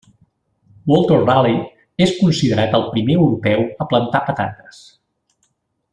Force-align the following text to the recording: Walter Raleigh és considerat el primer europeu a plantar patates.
Walter 0.91 1.19
Raleigh 1.27 2.05
és 2.07 2.15
considerat 2.23 2.73
el 2.79 2.89
primer 2.95 3.19
europeu 3.21 3.63
a 3.87 3.91
plantar 3.93 4.23
patates. 4.31 4.85